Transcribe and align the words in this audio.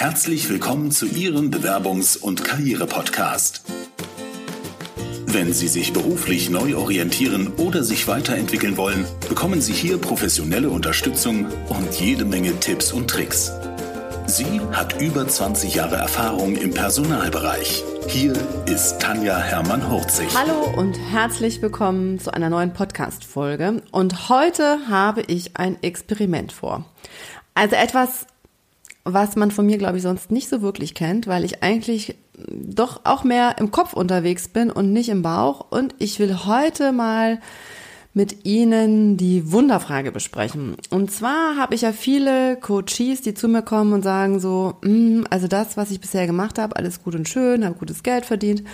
Herzlich 0.00 0.48
willkommen 0.48 0.92
zu 0.92 1.06
Ihrem 1.06 1.50
Bewerbungs- 1.50 2.16
und 2.16 2.44
Karriere-Podcast. 2.44 3.64
Wenn 5.26 5.52
Sie 5.52 5.66
sich 5.66 5.92
beruflich 5.92 6.50
neu 6.50 6.76
orientieren 6.76 7.52
oder 7.56 7.82
sich 7.82 8.06
weiterentwickeln 8.06 8.76
wollen, 8.76 9.04
bekommen 9.28 9.60
Sie 9.60 9.72
hier 9.72 9.98
professionelle 9.98 10.70
Unterstützung 10.70 11.46
und 11.68 11.92
jede 11.98 12.24
Menge 12.24 12.60
Tipps 12.60 12.92
und 12.92 13.10
Tricks. 13.10 13.50
Sie 14.26 14.60
hat 14.70 15.02
über 15.02 15.26
20 15.26 15.74
Jahre 15.74 15.96
Erfahrung 15.96 16.54
im 16.54 16.70
Personalbereich. 16.70 17.82
Hier 18.06 18.34
ist 18.66 19.00
Tanja 19.00 19.36
Hermann-Hurzig. 19.36 20.28
Hallo 20.32 20.78
und 20.78 20.96
herzlich 21.10 21.60
willkommen 21.60 22.20
zu 22.20 22.32
einer 22.32 22.50
neuen 22.50 22.72
Podcast-Folge. 22.72 23.82
Und 23.90 24.28
heute 24.28 24.78
habe 24.88 25.22
ich 25.22 25.56
ein 25.56 25.82
Experiment 25.82 26.52
vor. 26.52 26.84
Also 27.54 27.74
etwas, 27.74 28.28
was 29.12 29.36
man 29.36 29.50
von 29.50 29.66
mir, 29.66 29.78
glaube 29.78 29.96
ich, 29.96 30.02
sonst 30.02 30.30
nicht 30.30 30.48
so 30.48 30.62
wirklich 30.62 30.94
kennt, 30.94 31.26
weil 31.26 31.44
ich 31.44 31.62
eigentlich 31.62 32.16
doch 32.50 33.00
auch 33.04 33.24
mehr 33.24 33.56
im 33.58 33.70
Kopf 33.70 33.92
unterwegs 33.92 34.48
bin 34.48 34.70
und 34.70 34.92
nicht 34.92 35.08
im 35.08 35.22
Bauch. 35.22 35.66
Und 35.70 35.94
ich 35.98 36.18
will 36.18 36.44
heute 36.46 36.92
mal 36.92 37.40
mit 38.14 38.44
Ihnen 38.44 39.16
die 39.16 39.52
Wunderfrage 39.52 40.10
besprechen. 40.10 40.76
Und 40.90 41.10
zwar 41.10 41.56
habe 41.56 41.74
ich 41.74 41.82
ja 41.82 41.92
viele 41.92 42.56
Coaches, 42.56 43.20
die 43.22 43.34
zu 43.34 43.46
mir 43.46 43.62
kommen 43.62 43.92
und 43.92 44.02
sagen 44.02 44.40
so, 44.40 44.74
mm, 44.82 45.24
also 45.30 45.46
das, 45.46 45.76
was 45.76 45.92
ich 45.92 46.00
bisher 46.00 46.26
gemacht 46.26 46.58
habe, 46.58 46.74
alles 46.74 47.02
gut 47.04 47.14
und 47.14 47.28
schön, 47.28 47.64
habe 47.64 47.76
gutes 47.76 48.02
Geld 48.02 48.26
verdient, 48.26 48.64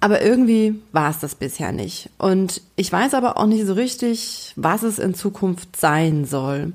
aber 0.00 0.22
irgendwie 0.22 0.80
war 0.92 1.10
es 1.10 1.18
das 1.18 1.34
bisher 1.34 1.72
nicht. 1.72 2.08
Und 2.16 2.62
ich 2.76 2.90
weiß 2.90 3.12
aber 3.12 3.36
auch 3.36 3.46
nicht 3.46 3.66
so 3.66 3.74
richtig, 3.74 4.54
was 4.56 4.82
es 4.82 4.98
in 4.98 5.14
Zukunft 5.14 5.76
sein 5.76 6.24
soll. 6.24 6.72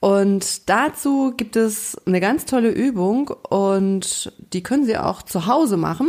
Und 0.00 0.68
dazu 0.70 1.34
gibt 1.36 1.56
es 1.56 1.96
eine 2.06 2.20
ganz 2.20 2.46
tolle 2.46 2.70
Übung 2.70 3.28
und 3.28 4.32
die 4.54 4.62
können 4.62 4.86
Sie 4.86 4.96
auch 4.96 5.22
zu 5.22 5.46
Hause 5.46 5.76
machen. 5.76 6.08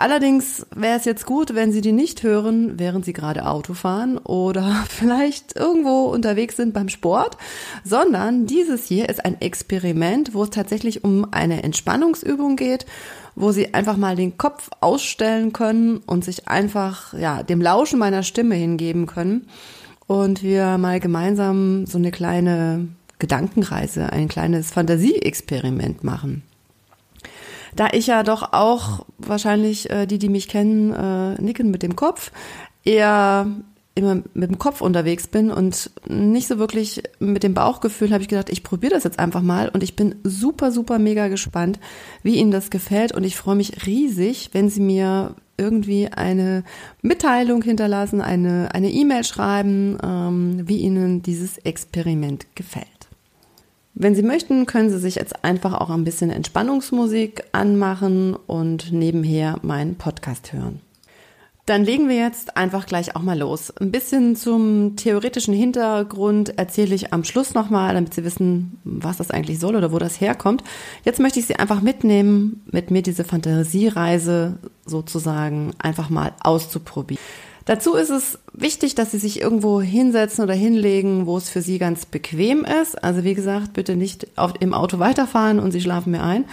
Allerdings 0.00 0.64
wäre 0.76 0.96
es 0.96 1.06
jetzt 1.06 1.26
gut, 1.26 1.56
wenn 1.56 1.72
Sie 1.72 1.80
die 1.80 1.90
nicht 1.90 2.22
hören, 2.22 2.78
während 2.78 3.04
Sie 3.04 3.12
gerade 3.12 3.46
Auto 3.46 3.74
fahren 3.74 4.18
oder 4.18 4.84
vielleicht 4.88 5.56
irgendwo 5.56 6.04
unterwegs 6.04 6.56
sind 6.56 6.72
beim 6.72 6.88
Sport, 6.90 7.36
sondern 7.82 8.46
dieses 8.46 8.84
hier 8.84 9.08
ist 9.08 9.24
ein 9.24 9.40
Experiment, 9.40 10.34
wo 10.34 10.44
es 10.44 10.50
tatsächlich 10.50 11.02
um 11.02 11.26
eine 11.32 11.64
Entspannungsübung 11.64 12.54
geht, 12.54 12.86
wo 13.34 13.50
Sie 13.50 13.72
einfach 13.74 13.96
mal 13.96 14.14
den 14.14 14.36
Kopf 14.36 14.70
ausstellen 14.80 15.52
können 15.52 15.96
und 16.06 16.24
sich 16.24 16.46
einfach, 16.46 17.14
ja, 17.14 17.42
dem 17.42 17.60
Lauschen 17.60 17.98
meiner 17.98 18.22
Stimme 18.22 18.54
hingeben 18.54 19.06
können 19.06 19.48
und 20.06 20.44
wir 20.44 20.78
mal 20.78 21.00
gemeinsam 21.00 21.86
so 21.86 21.98
eine 21.98 22.12
kleine 22.12 22.88
Gedankenreise, 23.18 24.12
ein 24.12 24.28
kleines 24.28 24.70
Fantasieexperiment 24.70 26.04
machen. 26.04 26.42
Da 27.76 27.88
ich 27.92 28.06
ja 28.06 28.22
doch 28.22 28.52
auch 28.52 29.04
wahrscheinlich 29.18 29.90
äh, 29.90 30.06
die, 30.06 30.18
die 30.18 30.28
mich 30.28 30.48
kennen, 30.48 30.92
äh, 30.92 31.40
nicken 31.40 31.70
mit 31.70 31.82
dem 31.82 31.96
Kopf, 31.96 32.32
eher 32.84 33.46
immer 33.94 34.22
mit 34.32 34.48
dem 34.48 34.58
Kopf 34.58 34.80
unterwegs 34.80 35.26
bin 35.26 35.50
und 35.50 35.90
nicht 36.08 36.46
so 36.46 36.58
wirklich 36.58 37.02
mit 37.18 37.42
dem 37.42 37.54
Bauchgefühl, 37.54 38.12
habe 38.12 38.22
ich 38.22 38.28
gedacht, 38.28 38.48
ich 38.48 38.62
probiere 38.62 38.94
das 38.94 39.04
jetzt 39.04 39.18
einfach 39.18 39.42
mal 39.42 39.68
und 39.68 39.82
ich 39.82 39.96
bin 39.96 40.14
super, 40.22 40.70
super 40.70 40.98
mega 40.98 41.28
gespannt, 41.28 41.80
wie 42.22 42.36
Ihnen 42.36 42.52
das 42.52 42.70
gefällt 42.70 43.12
und 43.12 43.24
ich 43.24 43.36
freue 43.36 43.56
mich 43.56 43.86
riesig, 43.86 44.50
wenn 44.52 44.70
Sie 44.70 44.80
mir 44.80 45.34
irgendwie 45.56 46.08
eine 46.08 46.62
Mitteilung 47.02 47.62
hinterlassen, 47.62 48.20
eine 48.20 48.72
eine 48.72 48.90
E-Mail 48.90 49.24
schreiben, 49.24 49.98
ähm, 50.02 50.68
wie 50.68 50.78
Ihnen 50.78 51.22
dieses 51.22 51.58
Experiment 51.58 52.46
gefällt. 52.54 52.97
Wenn 54.00 54.14
Sie 54.14 54.22
möchten, 54.22 54.64
können 54.66 54.90
Sie 54.90 54.98
sich 55.00 55.16
jetzt 55.16 55.44
einfach 55.44 55.74
auch 55.74 55.90
ein 55.90 56.04
bisschen 56.04 56.30
Entspannungsmusik 56.30 57.42
anmachen 57.50 58.36
und 58.46 58.92
nebenher 58.92 59.58
meinen 59.62 59.96
Podcast 59.96 60.52
hören. 60.52 60.80
Dann 61.66 61.84
legen 61.84 62.08
wir 62.08 62.14
jetzt 62.14 62.56
einfach 62.56 62.86
gleich 62.86 63.16
auch 63.16 63.22
mal 63.22 63.36
los. 63.36 63.76
Ein 63.76 63.90
bisschen 63.90 64.36
zum 64.36 64.94
theoretischen 64.94 65.52
Hintergrund 65.52 66.56
erzähle 66.56 66.94
ich 66.94 67.12
am 67.12 67.24
Schluss 67.24 67.54
nochmal, 67.54 67.92
damit 67.94 68.14
Sie 68.14 68.22
wissen, 68.22 68.78
was 68.84 69.16
das 69.16 69.32
eigentlich 69.32 69.58
soll 69.58 69.74
oder 69.74 69.90
wo 69.90 69.98
das 69.98 70.20
herkommt. 70.20 70.62
Jetzt 71.02 71.18
möchte 71.18 71.40
ich 71.40 71.46
Sie 71.46 71.56
einfach 71.56 71.82
mitnehmen, 71.82 72.62
mit 72.70 72.92
mir 72.92 73.02
diese 73.02 73.24
Fantasiereise 73.24 74.60
sozusagen 74.86 75.72
einfach 75.80 76.08
mal 76.08 76.34
auszuprobieren. 76.38 77.20
Dazu 77.68 77.96
ist 77.96 78.08
es 78.08 78.38
wichtig, 78.54 78.94
dass 78.94 79.10
Sie 79.10 79.18
sich 79.18 79.42
irgendwo 79.42 79.82
hinsetzen 79.82 80.42
oder 80.42 80.54
hinlegen, 80.54 81.26
wo 81.26 81.36
es 81.36 81.50
für 81.50 81.60
Sie 81.60 81.76
ganz 81.76 82.06
bequem 82.06 82.64
ist. 82.64 83.04
Also 83.04 83.24
wie 83.24 83.34
gesagt, 83.34 83.74
bitte 83.74 83.94
nicht 83.94 84.26
auf, 84.38 84.54
im 84.60 84.72
Auto 84.72 85.00
weiterfahren 85.00 85.58
und 85.60 85.72
Sie 85.72 85.82
schlafen 85.82 86.12
mir 86.12 86.22
ein. 86.22 86.46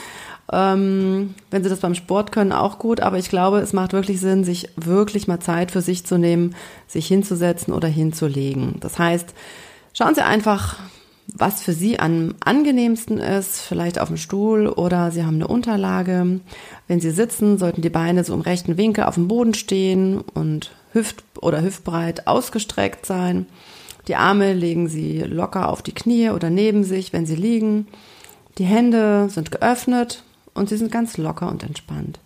Ähm, 0.52 1.34
wenn 1.52 1.64
Sie 1.64 1.70
das 1.70 1.80
beim 1.80 1.96
Sport 1.96 2.34
können, 2.34 2.52
auch 2.52 2.80
gut. 2.80 3.00
Aber 3.00 3.18
ich 3.18 3.30
glaube, 3.30 3.60
es 3.60 3.72
macht 3.72 3.94
wirklich 3.94 4.20
Sinn, 4.20 4.44
sich 4.44 4.68
wirklich 4.76 5.26
mal 5.26 5.40
Zeit 5.40 5.72
für 5.72 5.80
sich 5.80 6.06
zu 6.06 6.18
nehmen, 6.18 6.54
sich 6.86 7.08
hinzusetzen 7.08 7.74
oder 7.74 7.88
hinzulegen. 7.88 8.76
Das 8.82 9.00
heißt, 9.00 9.34
schauen 9.94 10.16
Sie 10.16 10.22
einfach, 10.26 10.80
was 11.34 11.62
für 11.64 11.74
Sie 11.74 12.00
am 12.00 12.36
angenehmsten 12.40 13.18
ist, 13.18 13.62
vielleicht 13.62 14.00
auf 14.00 14.10
dem 14.10 14.18
Stuhl 14.18 14.68
oder 14.68 15.12
Sie 15.12 15.24
haben 15.24 15.36
eine 15.36 15.48
Unterlage. 15.48 16.40
Wenn 16.88 17.02
Sie 17.02 17.12
sitzen, 17.12 17.58
sollten 17.58 17.82
die 17.82 17.90
Beine 17.90 18.24
so 18.24 18.34
im 18.34 18.42
rechten 18.42 18.78
Winkel 18.78 19.06
auf 19.06 19.16
dem 19.16 19.28
Boden 19.28 19.54
stehen 19.54 20.22
und 20.22 20.72
hüft- 20.94 21.24
oder 21.42 21.62
hüftbreit 21.62 22.28
ausgestreckt 22.28 23.06
sein. 23.06 23.48
Die 24.08 24.16
Arme 24.16 24.54
legen 24.54 24.88
Sie 24.88 25.20
locker 25.20 25.70
auf 25.70 25.82
die 25.82 25.94
Knie 25.94 26.30
oder 26.30 26.50
neben 26.50 26.84
sich, 26.84 27.12
wenn 27.12 27.26
Sie 27.26 27.36
liegen. 27.36 27.88
Die 28.58 28.66
Hände 28.66 29.28
sind 29.30 29.52
geöffnet 29.52 30.24
und 30.54 30.70
Sie 30.70 30.78
sind 30.78 30.92
ganz 30.92 31.18
locker 31.18 31.50
und 31.50 31.64
entspannt. 31.64 32.20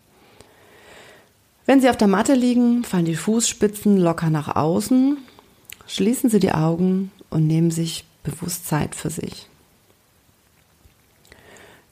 Wenn 1.66 1.81
Sie 1.81 1.89
auf 1.89 1.97
der 1.97 2.07
Matte 2.07 2.33
liegen, 2.33 2.83
fallen 2.83 3.05
die 3.05 3.16
Fußspitzen 3.16 3.97
locker 3.97 4.29
nach 4.29 4.55
außen. 4.55 5.17
Schließen 5.87 6.29
Sie 6.29 6.39
die 6.39 6.51
Augen 6.51 7.11
und 7.29 7.47
nehmen 7.47 7.71
sich 7.71 8.05
bewusst 8.24 8.68
Zeit 8.68 8.96
für 8.96 9.09
sich. 9.09 9.47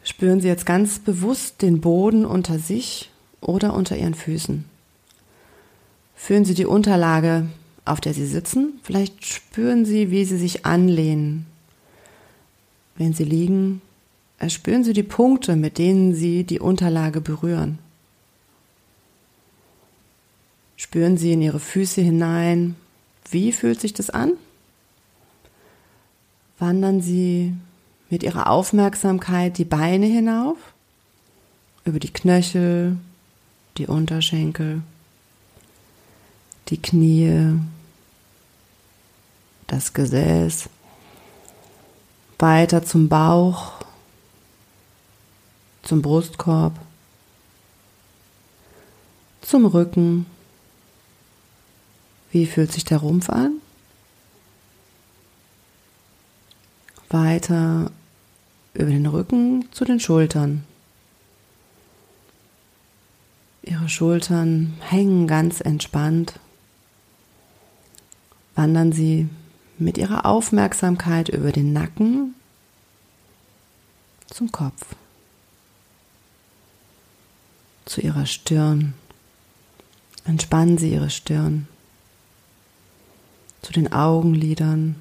Spüren 0.03 0.39
Sie 0.39 0.47
jetzt 0.47 0.65
ganz 0.65 0.99
bewusst 0.99 1.61
den 1.61 1.81
Boden 1.81 2.25
unter 2.25 2.59
sich 2.59 3.11
oder 3.41 3.73
unter 3.73 3.97
Ihren 3.97 4.13
Füßen. 4.13 4.65
Fühlen 6.15 6.45
Sie 6.45 6.53
die 6.53 6.65
Unterlage, 6.65 7.47
auf 7.83 8.01
der 8.01 8.13
Sie 8.13 8.25
sitzen. 8.25 8.79
Vielleicht 8.83 9.25
spüren 9.25 9.85
Sie, 9.85 10.09
wie 10.09 10.25
Sie 10.25 10.37
sich 10.37 10.65
anlehnen. 10.65 11.45
Wenn 12.95 13.13
Sie 13.13 13.25
liegen, 13.25 13.81
erspüren 14.39 14.83
Sie 14.83 14.93
die 14.93 15.03
Punkte, 15.03 15.55
mit 15.55 15.77
denen 15.77 16.15
Sie 16.15 16.43
die 16.43 16.59
Unterlage 16.59 17.21
berühren. 17.21 17.79
Spüren 20.77 21.17
Sie 21.17 21.33
in 21.33 21.41
Ihre 21.41 21.59
Füße 21.59 22.01
hinein. 22.01 22.75
Wie 23.29 23.51
fühlt 23.51 23.81
sich 23.81 23.93
das 23.93 24.09
an? 24.09 24.33
Wandern 26.59 27.01
Sie 27.01 27.53
mit 28.09 28.23
Ihrer 28.23 28.49
Aufmerksamkeit 28.49 29.57
die 29.57 29.65
Beine 29.65 30.05
hinauf, 30.05 30.57
über 31.83 31.99
die 31.99 32.11
Knöchel, 32.11 32.97
die 33.77 33.87
Unterschenkel 33.87 34.81
die 36.69 36.81
Knie, 36.81 37.59
das 39.67 39.93
Gesäß, 39.93 40.69
weiter 42.39 42.83
zum 42.83 43.09
Bauch, 43.09 43.73
zum 45.83 46.01
Brustkorb, 46.01 46.73
zum 49.41 49.65
Rücken. 49.65 50.25
Wie 52.31 52.45
fühlt 52.45 52.71
sich 52.71 52.83
der 52.83 52.97
Rumpf 52.97 53.29
an? 53.29 53.61
Weiter 57.09 57.91
über 58.73 58.89
den 58.89 59.05
Rücken 59.05 59.65
zu 59.71 59.85
den 59.85 59.99
Schultern. 59.99 60.63
Ihre 63.63 63.89
Schultern 63.89 64.75
hängen 64.81 65.27
ganz 65.27 65.61
entspannt 65.61 66.39
wandern 68.57 68.91
Sie 68.91 69.29
mit 69.77 69.97
Ihrer 69.97 70.25
Aufmerksamkeit 70.25 71.29
über 71.29 71.51
den 71.51 71.71
Nacken 71.71 72.33
zum 74.25 74.51
Kopf, 74.51 74.95
zu 77.85 78.01
Ihrer 78.01 78.25
Stirn. 78.25 78.95
Entspannen 80.25 80.77
Sie 80.77 80.91
Ihre 80.91 81.11
Stirn, 81.11 81.67
zu 83.61 83.71
den 83.71 83.93
Augenlidern, 83.93 84.95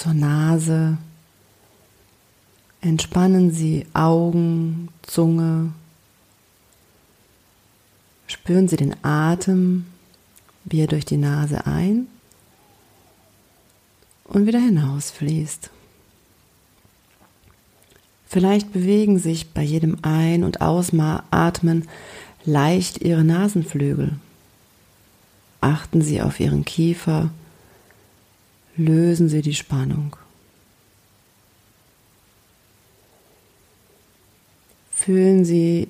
zur 0.00 0.14
Nase. 0.14 0.96
Entspannen 2.80 3.52
Sie 3.52 3.86
Augen, 3.92 4.88
Zunge. 5.02 5.72
Spüren 8.26 8.68
Sie 8.68 8.76
den 8.76 8.96
Atem 9.04 9.84
wie 10.64 10.80
er 10.80 10.86
durch 10.86 11.04
die 11.04 11.16
Nase 11.16 11.66
ein 11.66 12.06
und 14.24 14.46
wieder 14.46 14.60
hinausfließt. 14.60 15.70
Vielleicht 18.26 18.72
bewegen 18.72 19.18
sich 19.18 19.50
bei 19.50 19.62
jedem 19.62 19.98
Ein- 20.02 20.44
und 20.44 20.60
Ausatmen 20.60 21.88
leicht 22.44 23.02
Ihre 23.02 23.24
Nasenflügel. 23.24 24.12
Achten 25.60 26.00
Sie 26.00 26.22
auf 26.22 26.38
Ihren 26.38 26.64
Kiefer, 26.64 27.30
lösen 28.76 29.28
Sie 29.28 29.42
die 29.42 29.54
Spannung. 29.54 30.16
Fühlen 34.92 35.44
Sie 35.44 35.88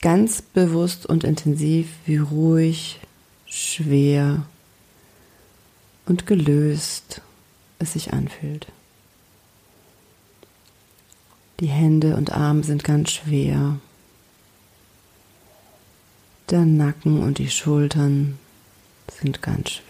ganz 0.00 0.42
bewusst 0.42 1.06
und 1.06 1.24
intensiv, 1.24 1.88
wie 2.06 2.16
ruhig, 2.16 3.00
schwer 3.46 4.46
und 6.06 6.26
gelöst 6.26 7.22
es 7.78 7.92
sich 7.92 8.12
anfühlt. 8.12 8.66
Die 11.60 11.68
Hände 11.68 12.16
und 12.16 12.32
Arme 12.32 12.64
sind 12.64 12.84
ganz 12.84 13.12
schwer. 13.12 13.78
Der 16.48 16.64
Nacken 16.64 17.22
und 17.22 17.38
die 17.38 17.50
Schultern 17.50 18.38
sind 19.20 19.42
ganz 19.42 19.70
schwer. 19.70 19.89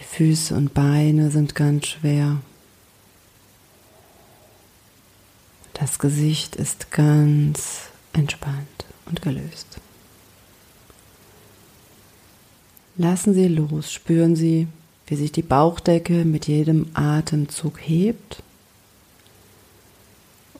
Die 0.00 0.04
Füße 0.04 0.54
und 0.54 0.72
Beine 0.72 1.30
sind 1.30 1.54
ganz 1.54 1.88
schwer. 1.88 2.38
Das 5.74 5.98
Gesicht 5.98 6.56
ist 6.56 6.90
ganz 6.90 7.90
entspannt 8.14 8.86
und 9.06 9.20
gelöst. 9.20 9.78
Lassen 12.96 13.34
Sie 13.34 13.48
los, 13.48 13.92
spüren 13.92 14.36
Sie, 14.36 14.68
wie 15.06 15.16
sich 15.16 15.32
die 15.32 15.42
Bauchdecke 15.42 16.24
mit 16.24 16.46
jedem 16.46 16.86
Atemzug 16.94 17.78
hebt 17.80 18.42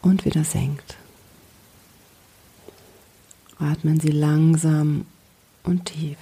und 0.02 0.26
wieder 0.26 0.44
senkt. 0.44 0.96
Atmen 3.58 4.00
Sie 4.00 4.10
langsam 4.10 5.06
und 5.64 5.86
tief. 5.86 6.18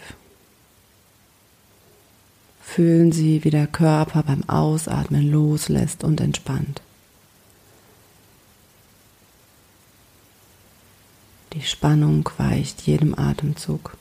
Fühlen 2.71 3.13
Sie, 3.13 3.43
wie 3.43 3.51
der 3.51 3.67
Körper 3.67 4.23
beim 4.23 4.49
Ausatmen 4.49 5.33
loslässt 5.33 6.05
und 6.05 6.21
entspannt. 6.21 6.83
Die 11.55 11.63
Spannung 11.63 12.29
weicht 12.37 12.83
jedem 12.83 13.19
Atemzug. 13.19 13.97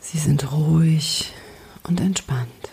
Sie 0.00 0.18
sind 0.18 0.52
ruhig 0.52 1.32
und 1.84 2.00
entspannt. 2.00 2.70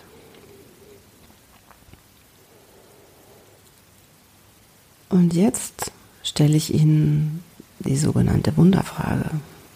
Und 5.08 5.34
jetzt 5.34 5.92
stelle 6.22 6.58
ich 6.58 6.74
Ihnen 6.74 7.44
die 7.80 7.98
sogenannte 7.98 8.56
Wunderfrage. 8.56 9.32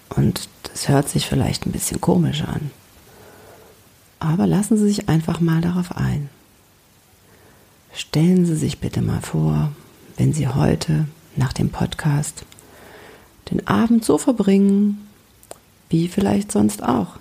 Und 0.09 0.49
das 0.63 0.89
hört 0.89 1.09
sich 1.09 1.25
vielleicht 1.25 1.65
ein 1.65 1.71
bisschen 1.71 1.99
komisch 1.99 2.43
an. 2.43 2.69
Aber 4.23 4.47
lassen 4.47 4.77
Sie 4.77 4.85
sich 4.87 5.09
einfach 5.09 5.41
mal 5.41 5.59
darauf 5.59 5.97
ein. 5.97 6.29
Stellen 7.93 8.45
Sie 8.45 8.55
sich 8.55 8.79
bitte 8.79 9.01
mal 9.01 9.19
vor, 9.19 9.73
wenn 10.15 10.31
Sie 10.31 10.47
heute 10.47 11.07
nach 11.35 11.51
dem 11.51 11.71
Podcast 11.71 12.45
den 13.51 13.67
Abend 13.67 14.05
so 14.05 14.17
verbringen, 14.17 15.09
wie 15.89 16.07
vielleicht 16.07 16.53
sonst 16.53 16.83
auch. 16.83 17.17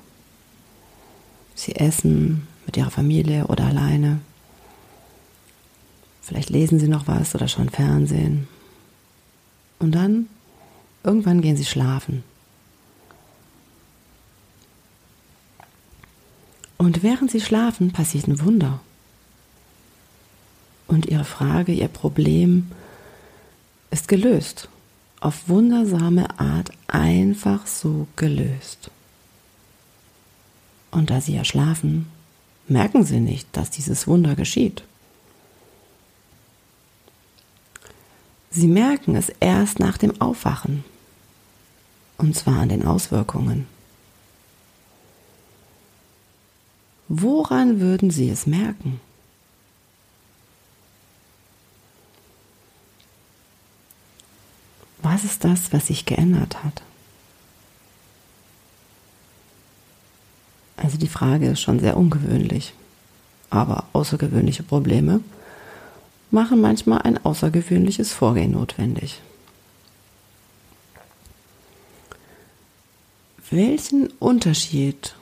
Sie 1.57 1.75
essen 1.75 2.47
mit 2.67 2.77
ihrer 2.77 2.93
Familie 2.93 3.49
oder 3.49 3.65
alleine. 3.65 4.21
Vielleicht 6.23 6.51
lesen 6.51 6.79
sie 6.79 6.89
noch 6.89 7.09
was 7.09 7.35
oder 7.35 7.49
schauen 7.49 7.69
Fernsehen. 7.69 8.47
Und 9.81 9.97
dann, 9.97 10.29
irgendwann 11.03 11.41
gehen 11.41 11.57
sie 11.57 11.65
schlafen. 11.65 12.23
Und 16.83 17.05
während 17.05 17.31
sie 17.31 17.41
schlafen, 17.41 17.93
passiert 17.93 18.27
ein 18.27 18.45
Wunder. 18.45 18.81
Und 20.89 21.07
ihre 21.07 21.25
Frage, 21.25 21.71
ihr 21.71 21.87
Problem 21.87 22.73
ist 23.93 24.09
gelöst. 24.09 24.69
Auf 25.21 25.49
wundersame 25.49 26.41
Art 26.41 26.73
einfach 26.89 27.69
so 27.69 28.09
gelöst. 28.17 28.91
Und 30.91 31.11
da 31.11 31.21
sie 31.21 31.37
ja 31.37 31.45
schlafen, 31.45 32.11
merken 32.67 33.05
sie 33.05 33.21
nicht, 33.21 33.47
dass 33.53 33.71
dieses 33.71 34.09
Wunder 34.09 34.35
geschieht. 34.35 34.83
Sie 38.51 38.67
merken 38.67 39.15
es 39.15 39.29
erst 39.39 39.79
nach 39.79 39.99
dem 39.99 40.21
Aufwachen. 40.21 40.83
Und 42.19 42.35
zwar 42.35 42.59
an 42.59 42.71
den 42.71 42.85
Auswirkungen. 42.85 43.69
Woran 47.15 47.79
würden 47.79 48.11
Sie 48.11 48.31
es 48.31 48.47
merken? 48.47 48.99
Was 55.03 55.23
ist 55.23 55.45
das, 55.45 55.75
was 55.75 55.89
sich 55.89 56.07
geändert 56.07 56.65
hat? 56.65 56.81
Also 60.79 60.97
die 60.97 61.07
Frage 61.07 61.51
ist 61.51 61.61
schon 61.61 61.81
sehr 61.81 61.99
ungewöhnlich. 61.99 62.73
Aber 63.51 63.85
außergewöhnliche 63.93 64.63
Probleme 64.63 65.21
machen 66.31 66.63
manchmal 66.63 67.03
ein 67.03 67.23
außergewöhnliches 67.23 68.15
Vorgehen 68.15 68.53
notwendig. 68.53 69.21
Welchen 73.51 74.07
Unterschied 74.13 75.15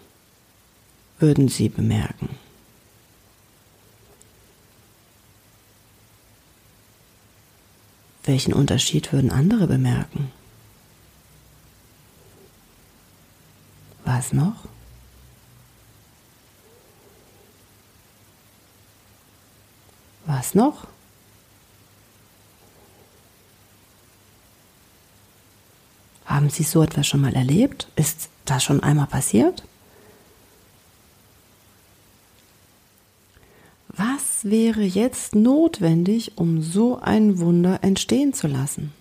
würden 1.21 1.49
Sie 1.49 1.69
bemerken? 1.69 2.37
Welchen 8.25 8.53
Unterschied 8.53 9.13
würden 9.13 9.31
andere 9.31 9.67
bemerken? 9.67 10.31
Was 14.05 14.33
noch? 14.33 14.65
Was 20.27 20.55
noch? 20.55 20.87
Haben 26.25 26.51
Sie 26.51 26.63
so 26.63 26.83
etwas 26.83 27.07
schon 27.07 27.21
mal 27.21 27.35
erlebt? 27.35 27.89
Ist 27.97 28.29
das 28.45 28.63
schon 28.63 28.83
einmal 28.83 29.07
passiert? 29.07 29.65
Wäre 34.43 34.83
jetzt 34.83 35.35
notwendig, 35.35 36.39
um 36.39 36.63
so 36.63 36.99
ein 36.99 37.39
Wunder 37.39 37.81
entstehen 37.83 38.33
zu 38.33 38.47
lassen? 38.47 38.93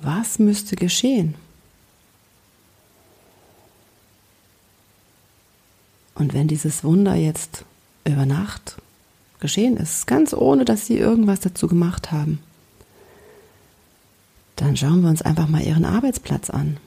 Was 0.00 0.40
müsste 0.40 0.74
geschehen? 0.74 1.36
Und 6.14 6.34
wenn 6.34 6.48
dieses 6.48 6.82
Wunder 6.82 7.14
jetzt 7.14 7.64
über 8.04 8.26
Nacht 8.26 8.76
geschehen 9.38 9.76
ist, 9.76 10.06
ganz 10.06 10.34
ohne 10.34 10.64
dass 10.64 10.86
sie 10.86 10.98
irgendwas 10.98 11.40
dazu 11.40 11.68
gemacht 11.68 12.10
haben, 12.10 12.40
dann 14.56 14.76
schauen 14.76 15.02
wir 15.02 15.08
uns 15.08 15.22
einfach 15.22 15.48
mal 15.48 15.62
ihren 15.62 15.84
Arbeitsplatz 15.84 16.50
an. 16.50 16.78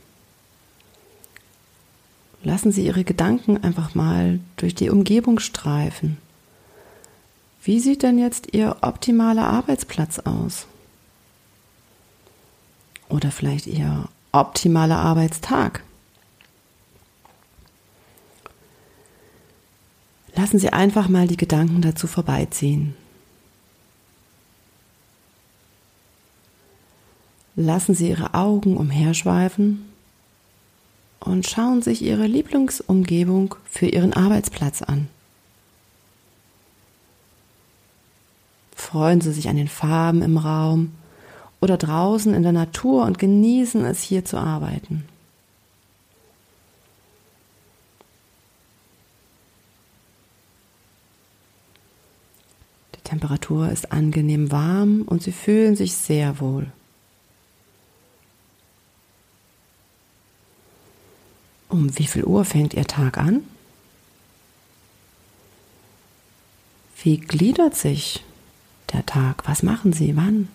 Lassen 2.45 2.71
Sie 2.71 2.85
Ihre 2.85 3.03
Gedanken 3.03 3.63
einfach 3.63 3.95
mal 3.95 4.39
durch 4.57 4.75
die 4.75 4.91
Umgebung 4.91 5.39
streifen. 5.39 6.17
Wie 7.63 7.79
sieht 7.79 8.03
denn 8.03 8.19
jetzt 8.19 8.53
Ihr 8.53 8.77
optimaler 8.81 9.47
Arbeitsplatz 9.47 10.19
aus? 10.19 10.67
Oder 13.09 13.31
vielleicht 13.31 13.65
Ihr 13.65 14.07
optimaler 14.31 14.97
Arbeitstag? 14.97 15.81
Lassen 20.35 20.59
Sie 20.59 20.69
einfach 20.69 21.09
mal 21.09 21.27
die 21.27 21.37
Gedanken 21.37 21.81
dazu 21.81 22.05
vorbeiziehen. 22.05 22.93
Lassen 27.55 27.95
Sie 27.95 28.09
Ihre 28.09 28.35
Augen 28.35 28.77
umherschweifen 28.77 29.94
und 31.25 31.47
schauen 31.47 31.81
sich 31.81 32.01
Ihre 32.01 32.27
Lieblingsumgebung 32.27 33.55
für 33.69 33.87
Ihren 33.87 34.13
Arbeitsplatz 34.13 34.81
an. 34.81 35.07
Freuen 38.75 39.21
Sie 39.21 39.31
sich 39.31 39.49
an 39.49 39.57
den 39.57 39.67
Farben 39.67 40.21
im 40.21 40.37
Raum 40.37 40.91
oder 41.59 41.77
draußen 41.77 42.33
in 42.33 42.43
der 42.43 42.51
Natur 42.51 43.05
und 43.05 43.19
genießen 43.19 43.83
es 43.85 44.01
hier 44.01 44.23
zu 44.23 44.37
arbeiten. 44.37 45.05
Temperatur 53.05 53.69
ist 53.69 53.91
angenehm 53.93 54.51
warm 54.51 55.03
und 55.03 55.23
Sie 55.23 55.31
fühlen 55.31 55.75
sich 55.75 55.95
sehr 55.95 56.41
wohl. 56.41 56.67
Um 61.69 61.97
wie 61.97 62.07
viel 62.07 62.23
Uhr 62.23 62.45
fängt 62.45 62.73
Ihr 62.73 62.85
Tag 62.85 63.17
an? 63.17 63.43
Wie 67.03 67.17
gliedert 67.17 67.75
sich 67.75 68.23
der 68.93 69.05
Tag? 69.05 69.47
Was 69.47 69.61
machen 69.63 69.93
Sie? 69.93 70.15
Wann? 70.15 70.47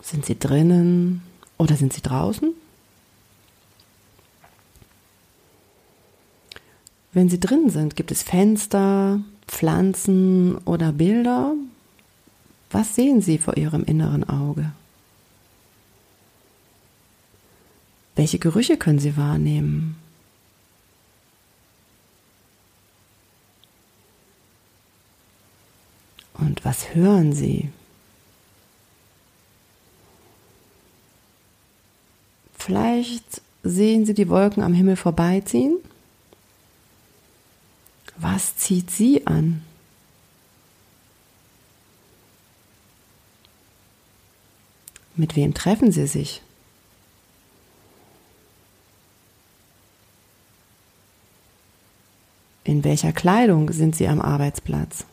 Sind 0.00 0.26
Sie 0.26 0.38
drinnen 0.38 1.22
oder 1.58 1.76
sind 1.76 1.92
Sie 1.92 2.02
draußen? 2.02 2.54
Wenn 7.12 7.28
Sie 7.28 7.40
drin 7.40 7.70
sind, 7.70 7.96
gibt 7.96 8.10
es 8.10 8.22
Fenster, 8.22 9.20
Pflanzen 9.46 10.58
oder 10.58 10.92
Bilder? 10.92 11.54
Was 12.74 12.96
sehen 12.96 13.20
Sie 13.20 13.38
vor 13.38 13.56
Ihrem 13.56 13.84
inneren 13.84 14.28
Auge? 14.28 14.72
Welche 18.16 18.40
Gerüche 18.40 18.76
können 18.76 18.98
Sie 18.98 19.16
wahrnehmen? 19.16 19.94
Und 26.32 26.64
was 26.64 26.96
hören 26.96 27.32
Sie? 27.32 27.70
Vielleicht 32.58 33.40
sehen 33.62 34.04
Sie 34.04 34.14
die 34.14 34.28
Wolken 34.28 34.64
am 34.64 34.74
Himmel 34.74 34.96
vorbeiziehen. 34.96 35.76
Was 38.16 38.56
zieht 38.56 38.90
Sie 38.90 39.28
an? 39.28 39.62
Mit 45.16 45.36
wem 45.36 45.54
treffen 45.54 45.92
Sie 45.92 46.06
sich? 46.06 46.42
In 52.64 52.82
welcher 52.82 53.12
Kleidung 53.12 53.70
sind 53.72 53.94
Sie 53.94 54.08
am 54.08 54.20
Arbeitsplatz? 54.20 55.04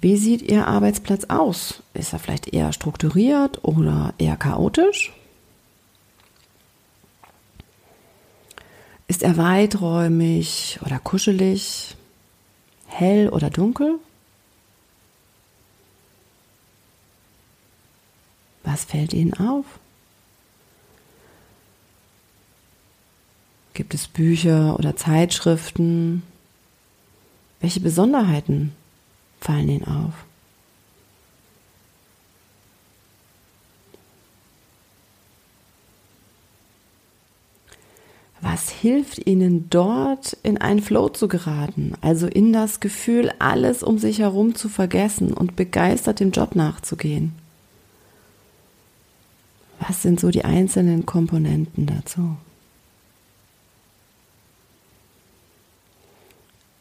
Wie 0.00 0.16
sieht 0.16 0.42
Ihr 0.42 0.66
Arbeitsplatz 0.66 1.24
aus? 1.24 1.82
Ist 1.92 2.12
er 2.12 2.18
vielleicht 2.18 2.48
eher 2.48 2.72
strukturiert 2.72 3.62
oder 3.64 4.14
eher 4.18 4.36
chaotisch? 4.36 5.12
Ist 9.06 9.22
er 9.22 9.36
weiträumig 9.36 10.78
oder 10.84 10.98
kuschelig? 10.98 11.96
Hell 12.86 13.28
oder 13.28 13.50
dunkel? 13.50 13.98
Was 18.72 18.84
fällt 18.84 19.12
Ihnen 19.12 19.34
auf? 19.34 19.66
Gibt 23.74 23.92
es 23.92 24.08
Bücher 24.08 24.78
oder 24.78 24.96
Zeitschriften? 24.96 26.22
Welche 27.60 27.80
Besonderheiten 27.80 28.72
fallen 29.40 29.68
Ihnen 29.68 29.84
auf? 29.84 30.14
Was 38.40 38.70
hilft 38.70 39.26
Ihnen 39.26 39.68
dort 39.68 40.32
in 40.42 40.56
einen 40.56 40.80
Flow 40.80 41.10
zu 41.10 41.28
geraten, 41.28 41.92
also 42.00 42.26
in 42.26 42.54
das 42.54 42.80
Gefühl, 42.80 43.34
alles 43.38 43.82
um 43.82 43.98
sich 43.98 44.20
herum 44.20 44.54
zu 44.54 44.70
vergessen 44.70 45.34
und 45.34 45.56
begeistert 45.56 46.20
dem 46.20 46.30
Job 46.30 46.54
nachzugehen? 46.54 47.41
Was 49.88 50.00
sind 50.00 50.20
so 50.20 50.30
die 50.30 50.44
einzelnen 50.44 51.06
Komponenten 51.06 51.86
dazu? 51.86 52.36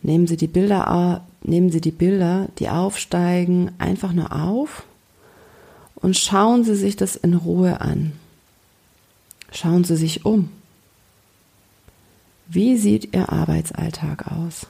Nehmen 0.03 0.27
Sie 0.27 0.38
die 0.38 0.48
Bilder, 0.48 1.25
nehmen 1.41 1.72
Sie 1.72 1.81
die 1.81 1.91
Bilder, 1.91 2.50
die 2.60 2.70
aufsteigen, 2.70 3.72
einfach 3.79 4.13
nur 4.13 4.31
auf 4.31 4.84
und 5.96 6.15
schauen 6.15 6.63
Sie 6.63 6.75
sich 6.75 6.96
das 6.96 7.15
in 7.15 7.34
Ruhe 7.34 7.81
an. 7.81 8.13
Schauen 9.51 9.84
Sie 9.84 9.96
sich 9.96 10.24
um. 10.24 10.50
Wie 12.48 12.77
sieht 12.77 13.15
Ihr 13.15 13.29
Arbeitsalltag 13.29 14.31
aus? 14.31 14.67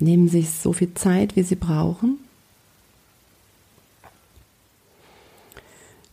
Nehmen 0.00 0.28
Sie 0.28 0.42
sich 0.42 0.50
so 0.50 0.72
viel 0.72 0.94
Zeit, 0.94 1.34
wie 1.34 1.42
Sie 1.42 1.56
brauchen. 1.56 2.18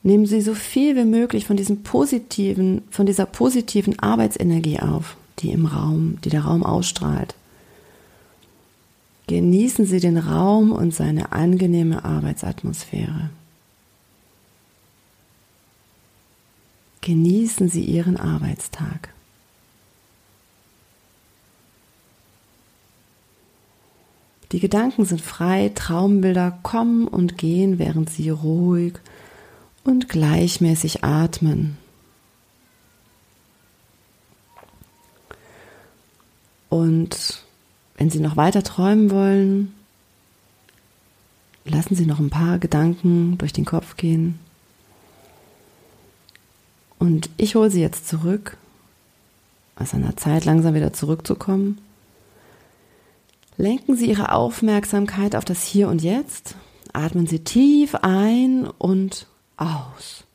Nehmen 0.01 0.25
Sie 0.25 0.41
so 0.41 0.55
viel 0.55 0.95
wie 0.95 1.05
möglich 1.05 1.45
von 1.45 1.55
diesem 1.55 1.83
positiven, 1.83 2.81
von 2.89 3.05
dieser 3.05 3.27
positiven 3.27 3.99
Arbeitsenergie 3.99 4.79
auf, 4.79 5.17
die 5.39 5.51
im 5.51 5.67
Raum, 5.67 6.17
die 6.23 6.29
der 6.29 6.45
Raum 6.45 6.63
ausstrahlt. 6.63 7.35
Genießen 9.27 9.85
Sie 9.85 9.99
den 9.99 10.17
Raum 10.17 10.71
und 10.71 10.93
seine 10.93 11.31
angenehme 11.31 12.05
Arbeitsatmosphäre. 12.05 13.29
Genießen 17.01 17.69
Sie 17.69 17.83
Ihren 17.83 18.17
Arbeitstag. 18.17 19.14
Die 24.55 24.61
Gedanken 24.61 25.03
sind 25.03 25.19
frei, 25.19 25.69
Traumbilder 25.75 26.57
kommen 26.63 27.09
und 27.09 27.37
gehen, 27.37 27.77
während 27.77 28.09
Sie 28.09 28.29
ruhig 28.29 28.93
und 29.83 30.07
gleichmäßig 30.07 31.03
atmen. 31.03 31.77
Und 36.69 37.43
wenn 37.97 38.09
Sie 38.09 38.21
noch 38.21 38.37
weiter 38.37 38.63
träumen 38.63 39.11
wollen, 39.11 39.73
lassen 41.65 41.95
Sie 41.97 42.05
noch 42.05 42.19
ein 42.19 42.29
paar 42.29 42.57
Gedanken 42.57 43.37
durch 43.37 43.51
den 43.51 43.65
Kopf 43.65 43.97
gehen. 43.97 44.39
Und 46.97 47.29
ich 47.35 47.55
hole 47.55 47.69
Sie 47.69 47.81
jetzt 47.81 48.07
zurück, 48.07 48.55
aus 49.75 49.93
einer 49.93 50.15
Zeit 50.15 50.45
langsam 50.45 50.75
wieder 50.75 50.93
zurückzukommen. 50.93 51.77
Lenken 53.57 53.95
Sie 53.95 54.07
Ihre 54.07 54.31
Aufmerksamkeit 54.33 55.35
auf 55.35 55.45
das 55.45 55.63
Hier 55.63 55.87
und 55.87 56.01
Jetzt. 56.01 56.55
Atmen 56.91 57.27
Sie 57.27 57.39
tief 57.39 57.95
ein 57.95 58.67
und 58.77 59.27
aus. 59.57 60.25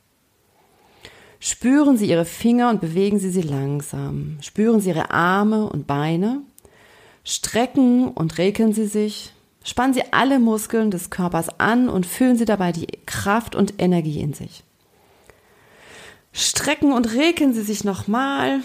Spüren 1.39 1.97
Sie 1.97 2.07
Ihre 2.07 2.25
Finger 2.25 2.69
und 2.69 2.81
bewegen 2.81 3.19
Sie 3.19 3.31
sie 3.31 3.41
langsam. 3.41 4.37
Spüren 4.41 4.79
Sie 4.79 4.89
Ihre 4.89 5.11
Arme 5.11 5.69
und 5.69 5.87
Beine. 5.87 6.41
Strecken 7.23 8.09
und 8.09 8.37
regeln 8.37 8.73
Sie 8.73 8.87
sich. 8.87 9.33
Spannen 9.63 9.93
Sie 9.93 10.03
alle 10.11 10.39
Muskeln 10.39 10.89
des 10.89 11.11
Körpers 11.11 11.59
an 11.59 11.89
und 11.89 12.05
fühlen 12.05 12.37
Sie 12.37 12.45
dabei 12.45 12.71
die 12.71 12.87
Kraft 13.05 13.55
und 13.55 13.75
Energie 13.79 14.19
in 14.19 14.33
sich. 14.33 14.63
Strecken 16.33 16.93
und 16.93 17.13
regeln 17.13 17.53
Sie 17.53 17.61
sich 17.61 17.83
nochmal. 17.83 18.61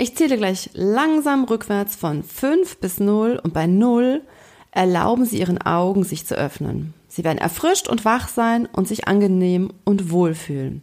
Ich 0.00 0.16
zähle 0.16 0.38
gleich 0.38 0.70
langsam 0.72 1.44
rückwärts 1.44 1.94
von 1.94 2.22
5 2.22 2.78
bis 2.78 3.00
0 3.00 3.38
und 3.44 3.52
bei 3.52 3.66
0 3.66 4.22
erlauben 4.70 5.26
Sie 5.26 5.38
Ihren 5.38 5.60
Augen 5.60 6.04
sich 6.04 6.24
zu 6.24 6.36
öffnen. 6.36 6.94
Sie 7.06 7.22
werden 7.22 7.36
erfrischt 7.36 7.86
und 7.86 8.06
wach 8.06 8.28
sein 8.28 8.64
und 8.64 8.88
sich 8.88 9.08
angenehm 9.08 9.74
und 9.84 10.10
wohl 10.10 10.34
fühlen. 10.34 10.82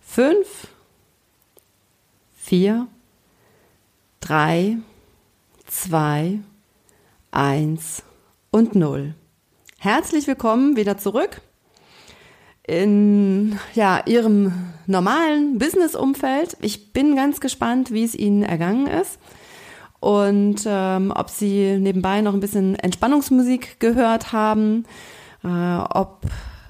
Fünf, 0.00 0.66
vier, 2.34 2.88
drei, 4.18 4.78
zwei, 5.68 6.40
eins 7.30 8.02
und 8.50 8.74
null. 8.74 9.14
Herzlich 9.78 10.26
willkommen 10.26 10.74
wieder 10.74 10.98
zurück 10.98 11.40
in 12.68 13.58
ja, 13.74 14.02
Ihrem 14.06 14.52
normalen 14.86 15.58
Business-Umfeld. 15.58 16.56
Ich 16.60 16.92
bin 16.92 17.16
ganz 17.16 17.40
gespannt, 17.40 17.90
wie 17.92 18.04
es 18.04 18.14
Ihnen 18.14 18.42
ergangen 18.42 18.86
ist 18.86 19.18
und 20.00 20.62
ähm, 20.66 21.12
ob 21.14 21.30
Sie 21.30 21.76
nebenbei 21.78 22.20
noch 22.20 22.34
ein 22.34 22.40
bisschen 22.40 22.76
Entspannungsmusik 22.76 23.80
gehört 23.80 24.32
haben 24.32 24.84
äh, 25.44 25.48
ob 25.48 26.22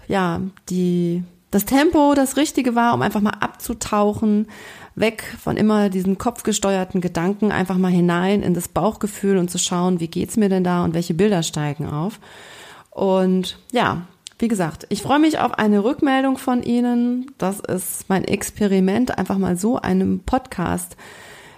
ja 0.07 0.41
die 0.69 1.23
das 1.51 1.65
Tempo 1.65 2.13
das 2.15 2.37
Richtige 2.37 2.75
war, 2.75 2.93
um 2.93 3.01
einfach 3.01 3.23
mal 3.23 3.37
abzutauchen, 3.41 4.49
weg 4.95 5.35
von 5.41 5.57
immer 5.57 5.89
diesen 5.89 6.19
kopfgesteuerten 6.19 7.01
Gedanken, 7.01 7.53
einfach 7.53 7.79
mal 7.79 7.91
hinein 7.91 8.43
in 8.43 8.53
das 8.53 8.69
Bauchgefühl 8.69 9.39
und 9.39 9.51
zu 9.51 9.59
schauen, 9.59 9.99
wie 9.99 10.09
geht's 10.09 10.37
mir 10.37 10.51
denn 10.51 10.65
da 10.65 10.85
und 10.85 10.93
welche 10.93 11.15
Bilder 11.15 11.43
steigen 11.43 11.89
auf. 11.89 12.21
Und 12.91 13.59
ja, 13.73 14.03
wie 14.39 14.49
gesagt, 14.49 14.87
ich 14.89 15.03
freue 15.03 15.19
mich 15.19 15.39
auf 15.39 15.55
eine 15.55 15.83
Rückmeldung 15.83 16.39
von 16.39 16.63
Ihnen. 16.63 17.33
Das 17.39 17.61
ist 17.61 18.09
mein 18.09 18.25
Experiment, 18.25 19.19
einfach 19.19 19.39
mal 19.39 19.57
so 19.57 19.77
einem 19.77 20.21
Podcast 20.21 20.97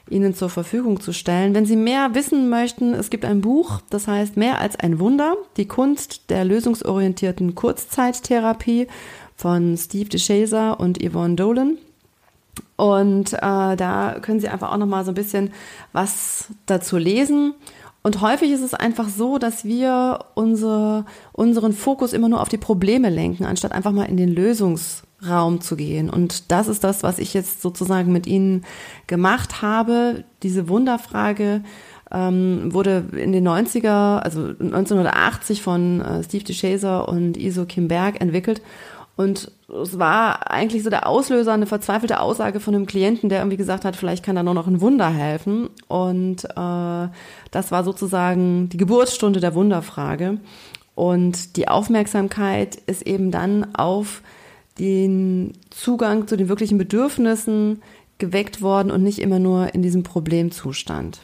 Ihnen 0.08 0.34
zur 0.34 0.49
Verfügung 0.49 1.00
zu 1.00 1.12
stellen. 1.12 1.54
Wenn 1.54 1.66
Sie 1.66 1.76
mehr 1.76 2.14
wissen 2.14 2.49
möchten, 2.49 2.94
es 2.94 3.10
gibt 3.10 3.25
ein 3.25 3.42
Buch, 3.42 3.80
das 3.90 4.08
heißt 4.08 4.37
Mehr 4.37 4.58
als 4.58 4.76
ein 4.76 4.99
Wunder, 4.99 5.37
die 5.56 5.68
Kunst 5.68 6.30
der 6.30 6.44
lösungsorientierten 6.44 7.54
Kurzzeittherapie 7.54 8.88
von 9.37 9.76
Steve 9.76 10.08
DeShazer 10.08 10.80
und 10.80 10.99
Yvonne 11.02 11.37
Dolan. 11.37 11.78
Und 12.76 13.34
äh, 13.34 13.38
da 13.76 14.16
können 14.20 14.40
Sie 14.40 14.49
einfach 14.49 14.72
auch 14.72 14.78
noch 14.78 14.87
mal 14.87 15.04
so 15.04 15.12
ein 15.12 15.14
bisschen 15.14 15.52
was 15.92 16.49
dazu 16.66 16.96
lesen. 16.96 17.54
Und 18.02 18.23
häufig 18.23 18.50
ist 18.50 18.62
es 18.62 18.73
einfach 18.73 19.09
so, 19.09 19.38
dass 19.38 19.64
wir 19.64 20.21
unsere, 20.35 21.04
unseren 21.33 21.73
Fokus 21.73 22.12
immer 22.14 22.28
nur 22.28 22.40
auf 22.40 22.49
die 22.49 22.57
Probleme 22.57 23.11
lenken, 23.11 23.45
anstatt 23.45 23.73
einfach 23.73 23.92
mal 23.92 24.04
in 24.04 24.16
den 24.16 24.30
Lösungsraum 24.30 25.61
zu 25.61 25.76
gehen. 25.76 26.09
Und 26.09 26.50
das 26.50 26.69
ist 26.69 26.83
das, 26.83 27.02
was 27.02 27.19
ich 27.19 27.35
jetzt 27.35 27.61
sozusagen 27.61 28.11
mit 28.11 28.26
Ihnen 28.26 28.64
gemacht 29.07 29.61
habe. 29.61 30.25
Diese 30.42 30.69
Wunderfrage 30.69 31.62
ähm, 32.11 32.73
wurde 32.73 33.04
in 33.16 33.33
den 33.33 33.47
90er, 33.47 34.19
also 34.19 34.47
1980 34.47 35.62
von 35.62 36.00
äh, 36.00 36.25
Steve 36.25 36.45
DeShazer 36.45 37.07
und 37.07 37.37
Iso 37.37 37.66
Kim 37.66 37.88
Berg 37.88 38.21
entwickelt. 38.23 38.62
Und 39.16 39.52
es 39.83 39.99
war 39.99 40.50
eigentlich 40.50 40.83
so 40.83 40.91
der 40.91 41.07
Auslöser, 41.07 41.53
eine 41.53 41.67
verzweifelte 41.67 42.21
Aussage 42.21 42.61
von 42.61 42.75
einem 42.75 42.87
Klienten, 42.87 43.29
der 43.29 43.41
irgendwie 43.41 43.57
gesagt 43.57 43.85
hat, 43.85 43.97
vielleicht 43.97 44.25
kann 44.25 44.37
da 44.37 44.43
nur 44.43 44.55
noch 44.55 44.67
ein 44.67 44.81
Wunder 44.81 45.09
helfen. 45.11 45.71
Und 45.89 46.45
äh, 46.45 47.09
das 47.50 47.71
war 47.71 47.85
sozusagen 47.85 48.69
die 48.69 48.77
Geburtsstunde 48.77 49.41
der 49.41 49.55
Wunderfrage. 49.55 50.39
Und 50.95 51.57
die 51.57 51.69
Aufmerksamkeit 51.69 52.77
ist 52.87 53.03
eben 53.03 53.31
dann 53.31 53.75
auf 53.75 54.23
den 54.79 55.53
Zugang 55.71 56.27
zu 56.27 56.37
den 56.37 56.49
wirklichen 56.49 56.79
Bedürfnissen 56.79 57.83
geweckt 58.19 58.62
worden 58.62 58.91
und 58.91 59.03
nicht 59.03 59.19
immer 59.19 59.39
nur 59.39 59.75
in 59.75 59.83
diesem 59.83 60.03
Problemzustand. 60.03 61.21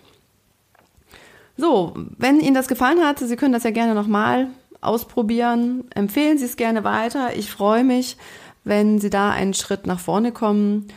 So, 1.57 1.95
wenn 2.19 2.41
Ihnen 2.41 2.55
das 2.55 2.69
gefallen 2.69 3.01
hat, 3.01 3.19
Sie 3.19 3.37
können 3.37 3.53
das 3.53 3.65
ja 3.65 3.71
gerne 3.71 3.95
nochmal 3.95 4.49
ausprobieren. 4.87 5.85
Empfehlen 5.95 6.39
Sie 6.39 6.45
es 6.45 6.57
gerne 6.57 6.85
weiter. 6.85 7.37
Ich 7.37 7.51
freue 7.51 7.85
mich, 7.85 8.17
wenn 8.65 8.99
Sie 8.99 9.11
da 9.11 9.31
einen 9.31 9.55
Schritt 9.55 9.87
nach 9.87 10.01
vorne 10.01 10.33
kommen. 10.33 10.89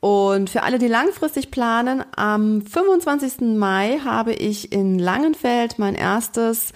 Und 0.00 0.50
für 0.50 0.62
alle, 0.62 0.78
die 0.78 0.86
langfristig 0.86 1.50
planen, 1.50 2.04
am 2.14 2.62
25. 2.62 3.56
Mai 3.56 3.98
habe 4.04 4.32
ich 4.32 4.72
in 4.72 4.98
Langenfeld 4.98 5.78
mein 5.78 5.96
erstes 5.96 6.72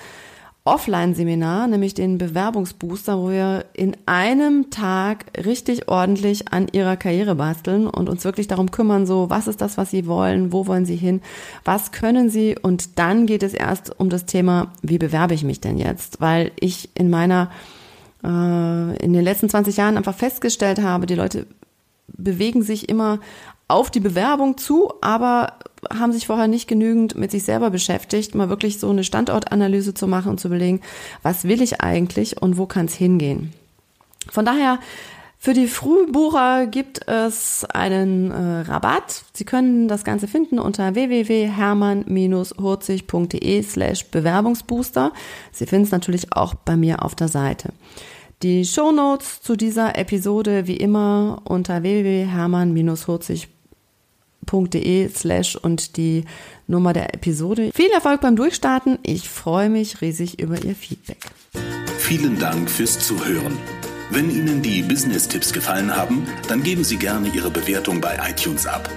Offline-Seminar, 0.64 1.66
nämlich 1.66 1.94
den 1.94 2.18
Bewerbungsbooster, 2.18 3.18
wo 3.18 3.30
wir 3.30 3.64
in 3.72 3.96
einem 4.06 4.70
Tag 4.70 5.26
richtig 5.44 5.88
ordentlich 5.88 6.52
an 6.52 6.68
ihrer 6.70 6.96
Karriere 6.96 7.34
basteln 7.34 7.88
und 7.88 8.08
uns 8.08 8.24
wirklich 8.24 8.46
darum 8.46 8.70
kümmern, 8.70 9.04
so, 9.04 9.28
was 9.28 9.48
ist 9.48 9.60
das, 9.60 9.76
was 9.76 9.90
sie 9.90 10.06
wollen, 10.06 10.52
wo 10.52 10.68
wollen 10.68 10.86
sie 10.86 10.94
hin, 10.94 11.20
was 11.64 11.90
können 11.90 12.30
sie? 12.30 12.56
Und 12.56 13.00
dann 13.00 13.26
geht 13.26 13.42
es 13.42 13.54
erst 13.54 13.98
um 13.98 14.08
das 14.08 14.24
Thema, 14.24 14.72
wie 14.82 14.98
bewerbe 14.98 15.34
ich 15.34 15.42
mich 15.42 15.60
denn 15.60 15.78
jetzt, 15.78 16.20
weil 16.20 16.52
ich 16.60 16.90
in 16.94 17.10
meiner, 17.10 17.50
äh, 18.22 18.96
in 18.98 19.12
den 19.12 19.24
letzten 19.24 19.48
20 19.48 19.76
Jahren 19.76 19.96
einfach 19.96 20.14
festgestellt 20.14 20.80
habe, 20.80 21.06
die 21.06 21.16
Leute 21.16 21.46
bewegen 22.06 22.62
sich 22.62 22.88
immer 22.88 23.18
auf 23.66 23.90
die 23.90 24.00
Bewerbung 24.00 24.58
zu, 24.58 24.92
aber 25.00 25.54
haben 25.90 26.12
sich 26.12 26.26
vorher 26.26 26.48
nicht 26.48 26.68
genügend 26.68 27.16
mit 27.16 27.30
sich 27.30 27.44
selber 27.44 27.70
beschäftigt, 27.70 28.34
mal 28.34 28.48
wirklich 28.48 28.78
so 28.78 28.88
eine 28.90 29.04
Standortanalyse 29.04 29.94
zu 29.94 30.06
machen 30.06 30.30
und 30.30 30.40
zu 30.40 30.48
überlegen, 30.48 30.80
was 31.22 31.44
will 31.44 31.62
ich 31.62 31.80
eigentlich 31.80 32.40
und 32.40 32.56
wo 32.56 32.66
kann 32.66 32.86
es 32.86 32.94
hingehen. 32.94 33.52
Von 34.30 34.44
daher 34.44 34.78
für 35.38 35.54
die 35.54 35.66
Frühbucher 35.66 36.68
gibt 36.68 37.08
es 37.08 37.64
einen 37.64 38.30
äh, 38.30 38.60
Rabatt. 38.60 39.24
Sie 39.32 39.44
können 39.44 39.88
das 39.88 40.04
Ganze 40.04 40.28
finden 40.28 40.60
unter 40.60 40.94
www.hermann-hurzig.de 40.94 43.62
slash 43.64 44.04
Bewerbungsbooster. 44.06 45.12
Sie 45.50 45.66
finden 45.66 45.86
es 45.86 45.90
natürlich 45.90 46.32
auch 46.32 46.54
bei 46.54 46.76
mir 46.76 47.04
auf 47.04 47.16
der 47.16 47.26
Seite. 47.26 47.72
Die 48.44 48.64
Show 48.64 48.92
Notes 48.92 49.42
zu 49.42 49.56
dieser 49.56 49.98
Episode 49.98 50.68
wie 50.68 50.76
immer 50.76 51.42
unter 51.44 51.82
www.hermann-hurzig.de 51.82 53.51
www.ftf.de 54.52 55.10
slash 55.14 55.56
und 55.56 55.96
die 55.96 56.24
Nummer 56.66 56.92
der 56.92 57.14
Episode. 57.14 57.70
Viel 57.74 57.90
Erfolg 57.90 58.20
beim 58.20 58.36
Durchstarten. 58.36 58.98
Ich 59.02 59.28
freue 59.28 59.68
mich 59.68 60.00
riesig 60.00 60.40
über 60.40 60.62
Ihr 60.62 60.74
Feedback. 60.74 61.18
Vielen 61.98 62.38
Dank 62.38 62.70
fürs 62.70 62.98
Zuhören. 62.98 63.58
Wenn 64.10 64.30
Ihnen 64.30 64.62
die 64.62 64.82
Business-Tipps 64.82 65.52
gefallen 65.52 65.94
haben, 65.96 66.26
dann 66.48 66.62
geben 66.62 66.84
Sie 66.84 66.96
gerne 66.96 67.28
Ihre 67.28 67.50
Bewertung 67.50 68.00
bei 68.00 68.18
iTunes 68.28 68.66
ab. 68.66 68.88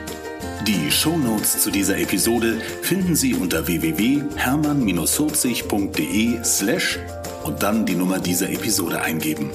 Die 0.67 0.91
Show 0.91 1.17
Notes 1.17 1.61
zu 1.61 1.71
dieser 1.71 1.97
Episode 1.99 2.59
finden 2.81 3.15
Sie 3.15 3.35
unter 3.35 3.67
www.hermann-40.de 3.67 6.43
slash 6.43 6.99
und 7.43 7.63
dann 7.63 7.85
die 7.85 7.95
Nummer 7.95 8.19
dieser 8.19 8.49
Episode 8.49 9.01
eingeben. 9.01 9.51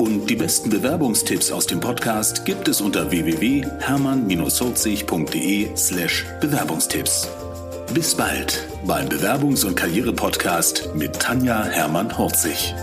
Und 0.00 0.28
die 0.30 0.36
besten 0.36 0.70
Bewerbungstipps 0.70 1.52
aus 1.52 1.66
dem 1.66 1.78
Podcast 1.78 2.46
gibt 2.46 2.68
es 2.68 2.80
unter 2.80 3.10
www.hermann-holzig.de 3.10 5.76
slash 5.76 6.24
Bewerbungstipps. 6.40 7.28
Bis 7.92 8.14
bald 8.14 8.66
beim 8.86 9.10
Bewerbungs- 9.10 9.66
und 9.66 9.74
Karriere-Podcast 9.74 10.88
mit 10.94 11.20
Tanja 11.20 11.64
Hermann-Horzig. 11.64 12.74